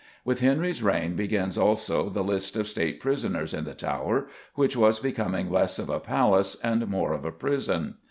With 0.25 0.39
Henry's 0.39 0.81
reign 0.81 1.15
begins, 1.15 1.59
also, 1.59 2.09
the 2.09 2.23
list 2.23 2.55
of 2.55 2.67
State 2.67 2.99
prisoners 2.99 3.53
in 3.53 3.65
the 3.65 3.75
Tower, 3.75 4.25
which 4.55 4.75
was 4.75 4.97
becoming 4.99 5.51
less 5.51 5.77
of 5.77 5.91
a 5.91 5.99
palace 5.99 6.57
and 6.63 6.87
more 6.87 7.13
of 7.13 7.23
a 7.23 7.31
prison. 7.31 7.93